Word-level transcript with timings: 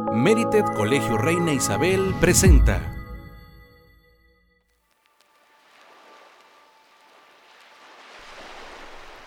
Merited 0.00 0.64
Colegio 0.74 1.18
Reina 1.18 1.52
Isabel 1.52 2.14
presenta. 2.18 2.80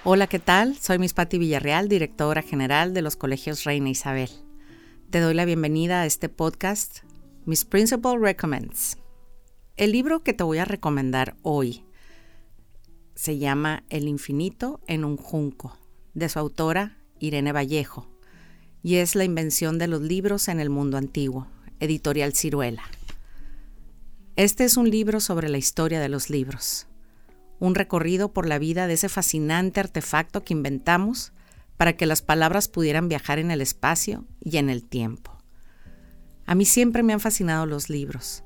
Hola, 0.03 0.25
¿qué 0.25 0.39
tal? 0.39 0.75
Soy 0.77 0.97
Miss 0.97 1.13
Patti 1.13 1.37
Villarreal, 1.37 1.87
directora 1.87 2.41
general 2.41 2.95
de 2.95 3.03
los 3.03 3.15
Colegios 3.15 3.63
Reina 3.63 3.89
Isabel. 3.89 4.31
Te 5.11 5.19
doy 5.19 5.35
la 5.35 5.45
bienvenida 5.45 6.01
a 6.01 6.07
este 6.07 6.29
podcast, 6.29 7.03
Miss 7.45 7.63
Principal 7.63 8.19
Recommends. 8.19 8.97
El 9.75 9.91
libro 9.91 10.23
que 10.23 10.33
te 10.33 10.43
voy 10.43 10.57
a 10.57 10.65
recomendar 10.65 11.35
hoy 11.43 11.85
se 13.13 13.37
llama 13.37 13.83
El 13.89 14.07
infinito 14.07 14.81
en 14.87 15.05
un 15.05 15.15
junco, 15.17 15.77
de 16.15 16.27
su 16.27 16.39
autora 16.39 16.97
Irene 17.19 17.51
Vallejo 17.51 18.14
y 18.85 18.97
es 18.97 19.15
la 19.15 19.23
invención 19.23 19.79
de 19.79 19.87
los 19.87 19.99
libros 19.99 20.47
en 20.47 20.59
el 20.59 20.69
mundo 20.69 20.97
antiguo, 20.97 21.47
editorial 21.79 22.33
Ciruela. 22.33 22.83
Este 24.35 24.63
es 24.63 24.77
un 24.77 24.91
libro 24.91 25.19
sobre 25.19 25.49
la 25.49 25.57
historia 25.57 25.99
de 25.99 26.07
los 26.07 26.29
libros, 26.29 26.85
un 27.57 27.73
recorrido 27.73 28.31
por 28.31 28.47
la 28.47 28.59
vida 28.59 28.85
de 28.85 28.93
ese 28.93 29.09
fascinante 29.09 29.79
artefacto 29.79 30.43
que 30.43 30.53
inventamos 30.53 31.33
para 31.77 31.93
que 31.93 32.05
las 32.05 32.21
palabras 32.21 32.67
pudieran 32.67 33.09
viajar 33.09 33.39
en 33.39 33.49
el 33.49 33.59
espacio 33.59 34.23
y 34.39 34.57
en 34.57 34.69
el 34.69 34.83
tiempo. 34.83 35.35
A 36.45 36.53
mí 36.53 36.63
siempre 36.63 37.01
me 37.01 37.13
han 37.13 37.19
fascinado 37.19 37.65
los 37.65 37.89
libros. 37.89 38.43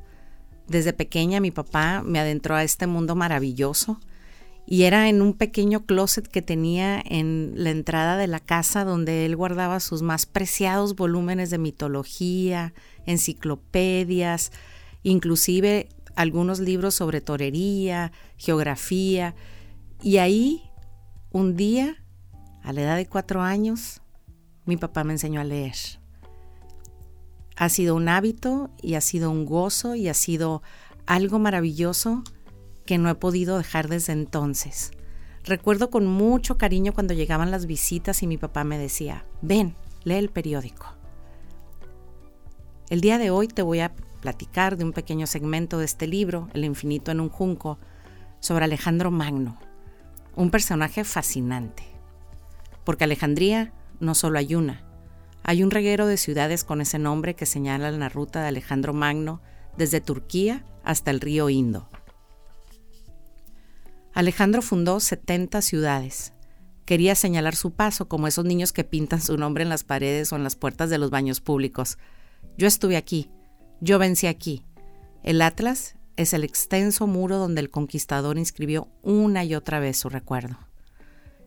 Desde 0.68 0.94
pequeña 0.94 1.42
mi 1.42 1.52
papá 1.52 2.02
me 2.02 2.18
adentró 2.18 2.56
a 2.56 2.64
este 2.64 2.88
mundo 2.88 3.14
maravilloso 3.14 4.00
y 4.72 4.84
era 4.84 5.10
en 5.10 5.24
un 5.24 5.34
pequeño 5.34 5.88
closet 5.88 6.28
que 6.28 6.44
tenía 6.44 7.02
en 7.04 7.54
la 7.56 7.72
entrada 7.72 8.18
de 8.18 8.28
la 8.28 8.40
casa 8.40 8.86
donde 8.86 9.26
él 9.26 9.36
guardaba 9.36 9.80
sus 9.80 10.04
más 10.04 10.28
preciados 10.28 10.96
volúmenes 10.96 11.50
de 11.50 11.58
mitología, 11.58 12.76
enciclopedias, 13.08 14.52
inclusive 15.02 15.90
algunos 16.16 16.60
libros 16.60 16.94
sobre 16.94 17.20
torería, 17.20 18.12
geografía. 18.38 19.34
Y 20.04 20.18
ahí, 20.18 20.62
un 21.32 21.56
día, 21.56 21.96
a 22.62 22.72
la 22.72 22.82
edad 22.82 22.96
de 22.96 23.08
cuatro 23.08 23.42
años, 23.42 24.02
mi 24.66 24.78
papá 24.78 25.04
me 25.04 25.14
enseñó 25.14 25.42
a 25.42 25.46
leer. 25.46 25.78
Ha 27.56 27.70
sido 27.70 27.96
un 27.96 28.08
hábito 28.08 28.70
y 28.84 28.94
ha 28.94 29.02
sido 29.02 29.32
un 29.32 29.46
gozo 29.46 29.96
y 29.96 30.10
ha 30.10 30.14
sido 30.14 30.62
algo 31.08 31.40
maravilloso 31.40 32.24
que 32.90 32.98
no 32.98 33.12
he 33.12 33.14
podido 33.14 33.60
dejar 33.60 33.88
desde 33.88 34.14
entonces. 34.14 34.90
Recuerdo 35.44 35.92
con 35.92 36.08
mucho 36.08 36.58
cariño 36.58 36.92
cuando 36.92 37.14
llegaban 37.14 37.52
las 37.52 37.68
visitas 37.68 38.24
y 38.24 38.26
mi 38.26 38.40
papá 38.40 38.64
me 38.64 38.80
decía, 38.80 39.26
ven, 39.44 39.76
lee 40.06 40.16
el 40.16 40.30
periódico. 40.30 40.88
El 42.90 43.02
día 43.02 43.20
de 43.20 43.30
hoy 43.30 43.48
te 43.48 43.62
voy 43.62 43.82
a 43.82 43.94
platicar 44.22 44.76
de 44.76 44.86
un 44.86 44.94
pequeño 44.94 45.28
segmento 45.28 45.78
de 45.78 45.86
este 45.86 46.08
libro, 46.08 46.50
El 46.56 46.66
infinito 46.66 47.12
en 47.12 47.20
un 47.20 47.30
junco, 47.30 47.78
sobre 48.40 48.66
Alejandro 48.66 49.12
Magno, 49.12 49.60
un 50.36 50.50
personaje 50.50 51.04
fascinante. 51.04 51.84
Porque 52.86 53.04
Alejandría 53.04 53.72
no 54.00 54.16
solo 54.16 54.40
hay 54.40 54.56
una, 54.56 54.84
hay 55.44 55.62
un 55.62 55.70
reguero 55.70 56.08
de 56.08 56.18
ciudades 56.18 56.64
con 56.64 56.82
ese 56.82 56.98
nombre 56.98 57.36
que 57.36 57.46
señalan 57.46 58.00
la 58.00 58.10
ruta 58.10 58.42
de 58.42 58.48
Alejandro 58.48 58.94
Magno 58.94 59.42
desde 59.78 60.02
Turquía 60.02 60.66
hasta 60.84 61.12
el 61.12 61.22
río 61.22 61.52
Indo. 61.52 61.88
Alejandro 64.14 64.62
fundó 64.62 65.00
70 65.00 65.62
ciudades. 65.62 66.34
Quería 66.86 67.14
señalar 67.16 67.56
su 67.56 67.72
paso 67.72 68.08
como 68.08 68.28
esos 68.28 68.46
niños 68.46 68.74
que 68.74 68.84
pintan 68.84 69.22
su 69.22 69.38
nombre 69.38 69.64
en 69.64 69.70
las 69.70 69.84
paredes 69.84 70.34
o 70.34 70.36
en 70.36 70.44
las 70.44 70.56
puertas 70.56 70.90
de 70.90 70.98
los 70.98 71.12
baños 71.12 71.42
públicos. 71.42 71.98
Yo 72.58 72.68
estuve 72.68 72.98
aquí, 72.98 73.30
yo 73.80 74.00
vencí 74.00 74.28
aquí. 74.28 74.64
El 75.22 75.42
Atlas 75.42 75.96
es 76.18 76.34
el 76.34 76.44
extenso 76.44 77.06
muro 77.06 77.38
donde 77.38 77.62
el 77.62 77.70
conquistador 77.70 78.38
inscribió 78.38 78.90
una 79.04 79.44
y 79.44 79.54
otra 79.54 79.80
vez 79.80 79.98
su 79.98 80.10
recuerdo. 80.10 80.58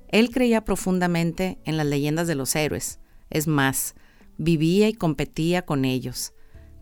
Él 0.09 0.31
creía 0.31 0.65
profundamente 0.65 1.59
en 1.65 1.77
las 1.77 1.87
leyendas 1.87 2.28
de 2.28 2.37
los 2.37 2.55
héroes. 2.55 3.01
Es 3.28 3.49
más, 3.49 3.95
vivía 4.39 4.89
y 4.89 4.95
competía 4.95 5.62
con 5.62 5.84
ellos. 5.84 6.33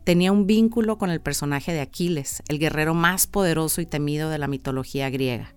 Tenía 0.05 0.33
un 0.33 0.47
vínculo 0.47 0.99
con 0.99 1.11
el 1.11 1.21
personaje 1.21 1.73
de 1.73 1.81
Aquiles, 1.81 2.43
el 2.49 2.59
guerrero 2.59 2.93
más 2.93 3.27
poderoso 3.27 3.81
y 3.81 3.87
temido 3.87 4.29
de 4.31 4.39
la 4.39 4.49
mitología 4.49 5.09
griega. 5.11 5.55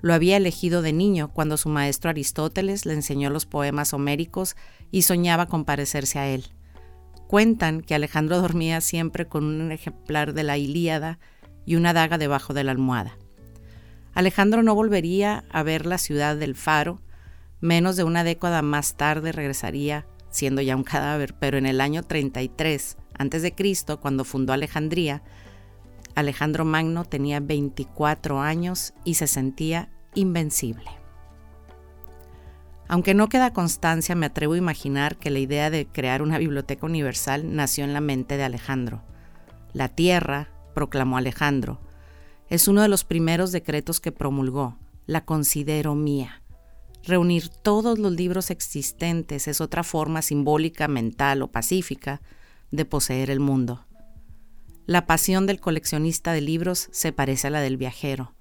Lo 0.00 0.14
había 0.14 0.36
elegido 0.36 0.82
de 0.82 0.92
niño 0.92 1.32
cuando 1.32 1.56
su 1.56 1.68
maestro 1.68 2.10
Aristóteles 2.10 2.86
le 2.86 2.94
enseñó 2.94 3.30
los 3.30 3.46
poemas 3.46 3.92
homéricos 3.92 4.56
y 4.90 5.02
soñaba 5.02 5.46
con 5.46 5.64
parecerse 5.64 6.18
a 6.18 6.28
él. 6.28 6.44
Cuentan 7.26 7.80
que 7.80 7.94
Alejandro 7.94 8.40
dormía 8.40 8.80
siempre 8.80 9.26
con 9.26 9.44
un 9.44 9.72
ejemplar 9.72 10.32
de 10.32 10.44
la 10.44 10.56
Ilíada 10.56 11.18
y 11.66 11.76
una 11.76 11.92
daga 11.92 12.16
debajo 12.16 12.54
de 12.54 12.64
la 12.64 12.70
almohada. 12.70 13.18
Alejandro 14.14 14.62
no 14.62 14.74
volvería 14.74 15.44
a 15.50 15.62
ver 15.62 15.84
la 15.84 15.98
ciudad 15.98 16.36
del 16.36 16.54
Faro, 16.54 17.00
menos 17.60 17.96
de 17.96 18.04
una 18.04 18.24
década 18.24 18.62
más 18.62 18.96
tarde 18.96 19.32
regresaría, 19.32 20.06
siendo 20.30 20.62
ya 20.62 20.76
un 20.76 20.84
cadáver, 20.84 21.34
pero 21.38 21.58
en 21.58 21.66
el 21.66 21.80
año 21.80 22.02
33 22.02 22.96
a.C., 23.18 23.54
cuando 24.00 24.24
fundó 24.24 24.52
Alejandría, 24.52 25.22
Alejandro 26.18 26.64
Magno 26.64 27.04
tenía 27.04 27.38
24 27.38 28.40
años 28.40 28.92
y 29.04 29.14
se 29.14 29.28
sentía 29.28 29.88
invencible. 30.14 30.90
Aunque 32.88 33.14
no 33.14 33.28
queda 33.28 33.52
constancia, 33.52 34.16
me 34.16 34.26
atrevo 34.26 34.54
a 34.54 34.58
imaginar 34.58 35.16
que 35.16 35.30
la 35.30 35.38
idea 35.38 35.70
de 35.70 35.86
crear 35.86 36.20
una 36.22 36.38
biblioteca 36.38 36.86
universal 36.86 37.54
nació 37.54 37.84
en 37.84 37.92
la 37.92 38.00
mente 38.00 38.36
de 38.36 38.42
Alejandro. 38.42 39.04
La 39.72 39.88
tierra, 39.88 40.48
proclamó 40.74 41.18
Alejandro, 41.18 41.78
es 42.48 42.66
uno 42.66 42.82
de 42.82 42.88
los 42.88 43.04
primeros 43.04 43.52
decretos 43.52 44.00
que 44.00 44.10
promulgó. 44.10 44.76
La 45.06 45.24
considero 45.24 45.94
mía. 45.94 46.42
Reunir 47.04 47.48
todos 47.48 48.00
los 48.00 48.10
libros 48.10 48.50
existentes 48.50 49.46
es 49.46 49.60
otra 49.60 49.84
forma 49.84 50.20
simbólica, 50.22 50.88
mental 50.88 51.42
o 51.42 51.52
pacífica 51.52 52.20
de 52.72 52.84
poseer 52.84 53.30
el 53.30 53.38
mundo. 53.38 53.84
La 54.88 55.04
pasión 55.04 55.44
del 55.44 55.60
coleccionista 55.60 56.32
de 56.32 56.40
libros 56.40 56.88
se 56.92 57.12
parece 57.12 57.48
a 57.48 57.50
la 57.50 57.60
del 57.60 57.76
viajero. 57.76 58.32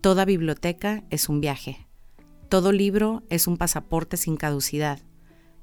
Toda 0.00 0.24
biblioteca 0.24 1.04
es 1.10 1.28
un 1.28 1.42
viaje. 1.42 1.86
Todo 2.48 2.72
libro 2.72 3.24
es 3.28 3.46
un 3.46 3.58
pasaporte 3.58 4.16
sin 4.16 4.38
caducidad. 4.38 5.00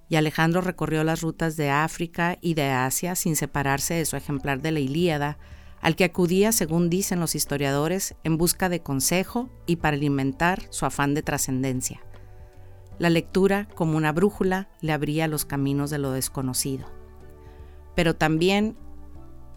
Y 0.10 0.18
Alejandro 0.18 0.62
recorrió 0.62 1.04
las 1.04 1.22
rutas 1.22 1.58
de 1.58 1.72
África 1.72 2.38
y 2.42 2.54
de 2.54 2.70
Asia 2.70 3.16
sin 3.16 3.36
separarse 3.36 3.96
de 3.96 4.06
su 4.06 4.16
ejemplar 4.16 4.62
de 4.62 4.72
la 4.72 4.82
Ilíada, 4.82 5.40
al 5.82 5.96
que 5.96 6.04
acudía, 6.04 6.52
según 6.52 6.92
dicen 6.92 7.20
los 7.20 7.34
historiadores, 7.34 8.14
en 8.24 8.38
busca 8.38 8.70
de 8.70 8.84
consejo 8.84 9.50
y 9.66 9.78
para 9.78 9.98
alimentar 9.98 10.62
su 10.70 10.86
afán 10.86 11.16
de 11.16 11.24
trascendencia. 11.24 12.04
La 13.00 13.10
lectura, 13.10 13.68
como 13.74 13.98
una 13.98 14.12
brújula, 14.12 14.70
le 14.80 14.92
abría 14.92 15.28
los 15.28 15.44
caminos 15.44 15.90
de 15.90 15.98
lo 15.98 16.12
desconocido. 16.12 16.86
Pero 17.96 18.16
también 18.16 18.78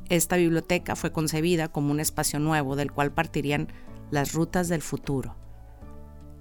esta 0.08 0.36
biblioteca 0.36 0.96
fue 0.96 1.12
concebida 1.12 1.68
como 1.68 1.90
un 1.90 2.00
espacio 2.00 2.38
nuevo 2.38 2.76
del 2.76 2.92
cual 2.92 3.12
partirían 3.12 3.68
las 4.10 4.32
rutas 4.32 4.68
del 4.68 4.82
futuro. 4.82 5.36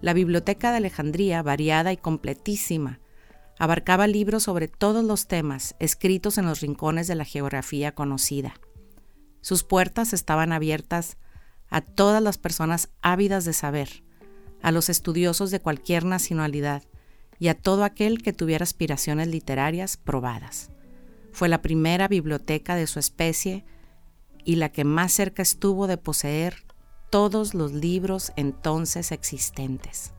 La 0.01 0.13
Biblioteca 0.13 0.71
de 0.71 0.77
Alejandría, 0.77 1.41
variada 1.41 1.91
y 1.91 1.97
completísima, 1.97 2.99
abarcaba 3.57 4.07
libros 4.07 4.43
sobre 4.43 4.67
todos 4.67 5.03
los 5.03 5.27
temas 5.27 5.75
escritos 5.79 6.37
en 6.37 6.45
los 6.45 6.61
rincones 6.61 7.07
de 7.07 7.15
la 7.15 7.25
geografía 7.25 7.93
conocida. 7.93 8.53
Sus 9.41 9.63
puertas 9.63 10.13
estaban 10.13 10.51
abiertas 10.51 11.17
a 11.69 11.81
todas 11.81 12.21
las 12.21 12.37
personas 12.37 12.89
ávidas 13.01 13.45
de 13.45 13.53
saber, 13.53 14.03
a 14.61 14.71
los 14.71 14.89
estudiosos 14.89 15.51
de 15.51 15.59
cualquier 15.59 16.05
nacionalidad 16.05 16.83
y 17.39 17.47
a 17.49 17.55
todo 17.55 17.83
aquel 17.83 18.21
que 18.21 18.33
tuviera 18.33 18.63
aspiraciones 18.63 19.27
literarias 19.27 19.97
probadas. 19.97 20.71
Fue 21.35 21.49
la 21.49 21.61
primera 21.61 22.07
biblioteca 22.07 22.75
de 22.77 22.87
su 22.87 22.97
especie 22.97 23.65
y 24.45 24.55
la 24.55 24.69
que 24.69 24.85
más 24.85 25.11
cerca 25.11 25.41
estuvo 25.41 25.85
de 25.85 25.97
poseer 25.97 26.63
todos 27.09 27.53
los 27.53 27.73
libros 27.73 28.31
entonces 28.37 29.11
existentes. 29.11 30.13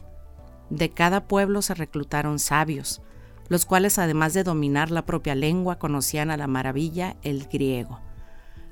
De 0.69 0.91
cada 0.91 1.27
pueblo 1.27 1.63
se 1.63 1.73
reclutaron 1.73 2.39
sabios, 2.39 3.01
los 3.49 3.65
cuales 3.65 3.99
además 3.99 4.35
de 4.35 4.45
dominar 4.45 4.91
la 4.91 5.07
propia 5.07 5.35
lengua 5.35 5.79
conocían 5.79 6.31
a 6.31 6.37
la 6.37 6.49
maravilla 6.49 7.17
el 7.23 7.47
griego. 7.47 7.99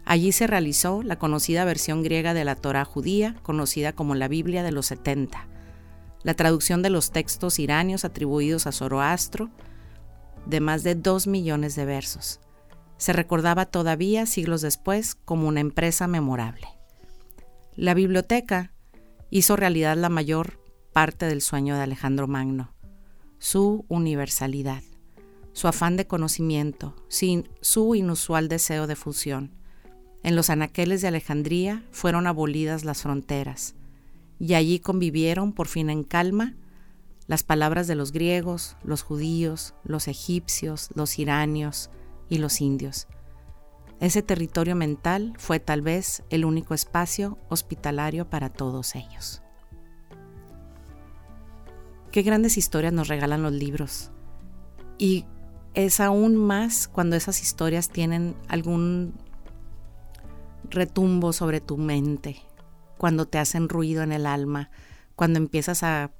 Allí 0.04 0.30
se 0.30 0.46
realizó 0.46 1.02
la 1.02 1.18
conocida 1.18 1.64
versión 1.64 2.02
griega 2.02 2.34
de 2.34 2.44
la 2.44 2.56
Torah 2.56 2.84
judía, 2.84 3.36
conocida 3.42 3.94
como 3.94 4.14
la 4.14 4.28
Biblia 4.28 4.62
de 4.62 4.72
los 4.72 4.84
70, 4.84 5.48
la 6.22 6.34
traducción 6.34 6.82
de 6.82 6.90
los 6.90 7.10
textos 7.10 7.58
iranios 7.58 8.04
atribuidos 8.04 8.66
a 8.66 8.72
Zoroastro, 8.72 9.48
de 10.46 10.60
más 10.60 10.82
de 10.82 10.94
dos 10.94 11.26
millones 11.26 11.74
de 11.74 11.84
versos. 11.84 12.40
Se 12.96 13.12
recordaba 13.12 13.66
todavía, 13.66 14.26
siglos 14.26 14.62
después, 14.62 15.14
como 15.14 15.48
una 15.48 15.60
empresa 15.60 16.06
memorable. 16.06 16.68
La 17.76 17.94
biblioteca 17.94 18.72
hizo 19.30 19.56
realidad 19.56 19.96
la 19.96 20.08
mayor 20.08 20.60
parte 20.92 21.26
del 21.26 21.42
sueño 21.42 21.74
de 21.74 21.82
Alejandro 21.82 22.28
Magno, 22.28 22.72
su 23.38 23.84
universalidad. 23.88 24.82
su 25.54 25.68
afán 25.68 25.96
de 25.96 26.06
conocimiento, 26.06 26.96
sin 27.08 27.48
su 27.60 27.94
inusual 27.94 28.48
deseo 28.48 28.88
de 28.88 28.96
fusión. 28.96 29.52
En 30.24 30.34
los 30.34 30.50
anaqueles 30.50 31.00
de 31.00 31.08
Alejandría 31.08 31.84
fueron 31.92 32.26
abolidas 32.26 32.84
las 32.84 33.02
fronteras, 33.02 33.76
y 34.40 34.54
allí 34.54 34.80
convivieron 34.80 35.52
por 35.52 35.68
fin 35.68 35.90
en 35.90 36.02
calma 36.02 36.54
las 37.28 37.44
palabras 37.44 37.86
de 37.86 37.94
los 37.94 38.10
griegos, 38.10 38.76
los 38.82 39.02
judíos, 39.02 39.74
los 39.84 40.08
egipcios, 40.08 40.90
los 40.94 41.18
iranios 41.20 41.88
y 42.28 42.38
los 42.38 42.60
indios. 42.60 43.06
Ese 44.00 44.22
territorio 44.22 44.76
mental 44.76 45.34
fue 45.38 45.60
tal 45.60 45.82
vez 45.82 46.22
el 46.30 46.44
único 46.44 46.74
espacio 46.74 47.38
hospitalario 47.48 48.28
para 48.28 48.50
todos 48.50 48.94
ellos. 48.96 49.42
Qué 52.10 52.22
grandes 52.22 52.58
historias 52.58 52.92
nos 52.92 53.08
regalan 53.08 53.42
los 53.42 53.52
libros. 53.52 54.10
Y 54.98 55.26
es 55.74 56.00
aún 56.00 56.36
más 56.36 56.86
cuando 56.86 57.16
esas 57.16 57.42
historias 57.42 57.88
tienen 57.88 58.36
algún 58.48 59.14
retumbo 60.70 61.32
sobre 61.32 61.60
tu 61.60 61.76
mente, 61.76 62.42
cuando 62.98 63.26
te 63.26 63.38
hacen 63.38 63.68
ruido 63.68 64.02
en 64.02 64.12
el 64.12 64.26
alma, 64.26 64.70
cuando 65.16 65.38
empiezas 65.38 65.82
a 65.82 66.12